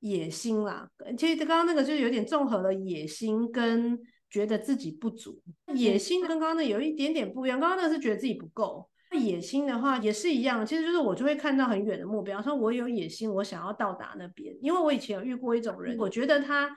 [0.00, 0.88] 野心啦，
[1.18, 5.42] 其实刚刚那个就是有点综合了野心跟觉得自己不足。
[5.74, 8.88] 野心跟刚刚那有一点点不一样，刚刚那个是觉得自己不够。
[9.18, 14.56] 野心的话也是一样，其实就是我就会看到很远的目标，说我有野心，我想要到达那边。
[14.62, 16.70] 因为我以前有遇过一种人，我觉得他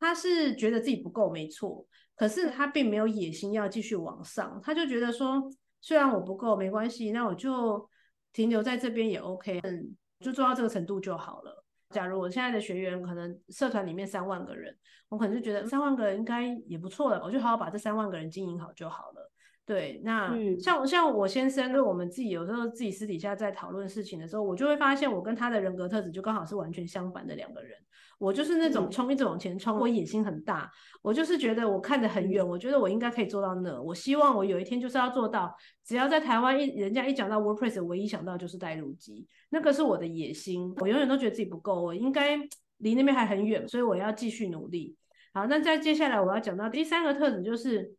[0.00, 1.86] 他是觉得自己不够，没错，
[2.16, 5.48] 可是他并没有野心要继续往上，他就觉得说，
[5.80, 7.88] 虽然我不够没关系，那我就
[8.32, 9.60] 停留在这边也 OK。
[9.62, 9.96] 嗯。
[10.20, 11.64] 就做到这个程度就好了。
[11.90, 14.76] 假如我现在的学员可能社团里面三万个人，
[15.08, 19.30] 我可能就觉得三万个人应该也不错了，我就好好把这三万个人经营好就好了。
[19.64, 27.76] 对，那像、嗯、像我先生，跟我们自己有时候自己私底下在讨论事情的时候，我就会发现我跟他的人格特质就刚好是完全相反的两个人。
[28.18, 30.70] 我就是那种冲一直往前冲，我野心很大，
[31.02, 33.80] 我就是觉得我看得很远，我觉得我应该可以做到那。
[33.80, 35.54] 我希望我有一天就是要做到，
[35.84, 40.74] 只要在台湾一人家一讲到 WordPress，唯一想到就是带路机，那个是我的野心。
[40.78, 42.38] 我永远都觉得自己不够，我应该
[42.78, 44.96] 离那边还很远，所以我要继续努力。
[45.34, 47.94] 好，那再接下来我要讲到第三个特质就是。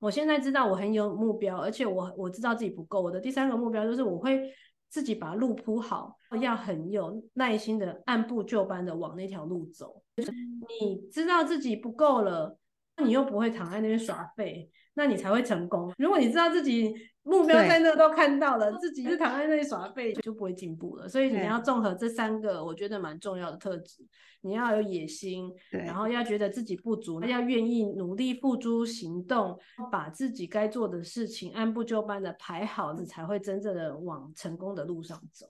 [0.00, 3.02] 我现在知道我很有目标，而且我我知道自己不够。
[3.02, 4.50] 我的第三个目标就是我会
[4.90, 10.02] 自己把路铺好，要很有耐心的按部就班的往那条路走。
[10.16, 12.58] 就是你知道自己不够了，
[13.02, 14.68] 你又不会躺在那边耍废，
[15.00, 15.90] 那你才会成功。
[15.96, 21.08] 如果你知道自己目标在那都看到了， 自己就躺在那里耍废，就不会进步了。
[21.08, 24.06] 所以你要综合这三个，我觉得蛮重要的特质。
[24.42, 29.58] 你要有野心，然后要觉得自己不足，要愿意努力付诸行动，
[29.90, 35.46] 把自己该做的事情按部就班的排好，你才会真正的往成功的路上走。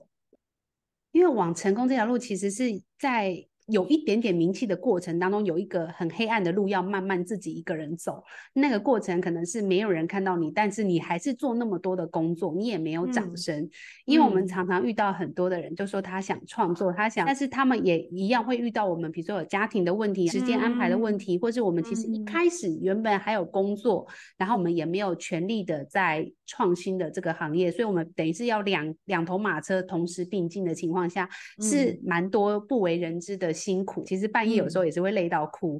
[1.11, 3.45] 因为往成功这条路，其实是在。
[3.67, 8.23] 有一点点名气的过程当中，有一个很黑暗的路要慢慢自己一个人走。
[8.53, 13.59] 那个过程可能是没有人看到你，但是你还是做那么多的工作，你也没有掌声。
[13.61, 13.69] 嗯。
[14.05, 24.07] 因为我们常常遇到很多的人，就说他想创作，他想，但是他们也一样会遇到我们，比如说有家庭的问题、时间安排的问题，或是我们其实一开始原本还有工作，
[24.37, 31.29] 然后我们也没有全力的在创新的这个行业，所以我们等于是要两两头马车同时并进的情况下，
[31.61, 33.53] 是蛮多不为人知的。
[33.61, 35.79] 辛苦，其实半夜有时候也是会累到哭，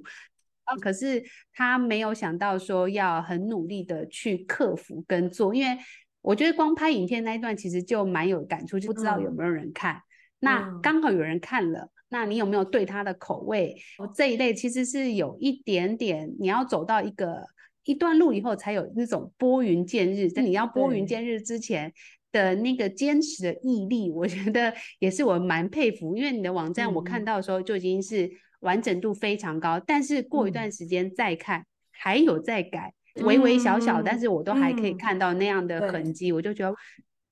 [0.66, 5.76] 嗯，可是他没有想到说要很努力的去克服跟做，因为
[6.22, 9.96] 我觉得光拍影片那一段其实就蛮有感触，就不知道有没有人看。
[9.96, 10.02] 嗯、
[10.42, 13.76] 那刚好有人看了，那你有没有对他的口味？
[14.14, 17.48] 这一类其实是有一点点，你要走到一个
[17.84, 20.30] 一段路以后，才有那种拨云见日。
[20.30, 21.94] 在你要拨云见日之前。
[22.34, 26.16] 的那个坚持的毅力，我觉得也是我蛮佩服。
[26.16, 36.36] 因为你的网站我看到的时候就已经是完整度非常高，嗯、但是过一段时间再看、嗯、还有在改，微微小小、嗯，但是我都还可以看到那样的痕迹、嗯。
[36.36, 36.74] 我就觉得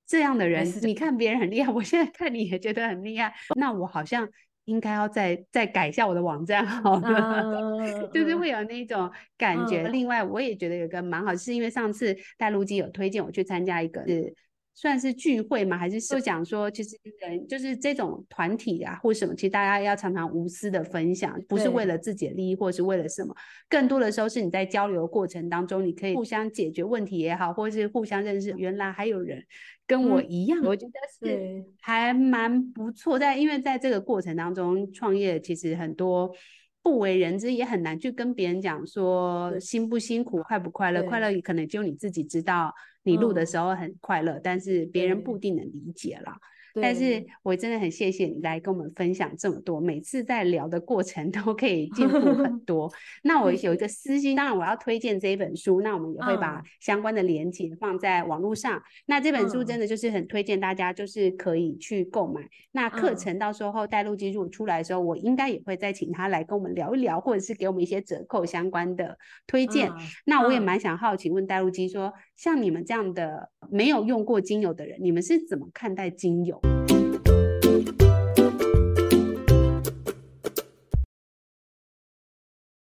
[0.06, 3.34] 这样的人，你看别人很厉害，我现在看你也觉得很厉害。
[3.56, 4.28] 那我好像
[4.70, 7.41] 应该要再再改一下我的网站 好了，
[7.80, 9.93] 嗯、就是会有那种感觉、嗯。
[9.93, 14.34] 另外，我也觉得有个蛮好，是因为上次带路基有推荐我去参加一个是。
[14.80, 15.77] 算是聚会吗？
[15.77, 23.36] 还是就讲说，其实人就是这种团体啊，或什么，其实大家要常常无私的分享，不是为了自己的利益，或是为了什么，
[23.67, 29.43] 更多的时候是你在交流的过程当中，你可以互相解决问题也好，或是互相认识，原来还有人
[29.86, 33.19] 跟我一样，嗯、我觉得是还蛮不错。
[33.19, 36.34] 但因为在这个过程当中，创业其实很多。
[36.82, 41.03] 不为人知，也很难去跟别人讲说辛不辛苦、快不快乐。
[41.03, 42.73] 快乐可能只有你自己知道，
[43.10, 46.34] 你录的时候很快乐，嗯、但是别人不一定能理解了。
[46.82, 52.89] 但是我真的很谢谢你来跟我们分享这么多，每次在聊的过程都可以进步很 多。
[53.24, 58.82] 那我有一个私心，当然我要推荐这一本书，那我们也会把相关的连接放在网络上。
[59.07, 62.39] 那这本书真的就是很推荐大家，就是可以去购买。
[62.72, 69.91] 那课程到时候带路基如果出来的时候，我应该也会再请他来跟我们聊一聊，或者是给我们一些折扣相关的推荐。
[70.24, 76.57] 那我也蛮想好奇问带路基说，像你们这样的没有用过精油的人，你们是怎么看待精油？